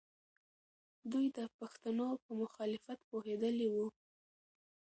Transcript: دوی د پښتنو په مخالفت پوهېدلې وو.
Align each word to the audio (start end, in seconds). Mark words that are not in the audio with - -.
دوی 1.11 1.25
د 1.37 1.39
پښتنو 1.57 2.07
په 2.23 2.29
مخالفت 2.41 2.99
پوهېدلې 3.09 3.67
وو. 3.73 3.87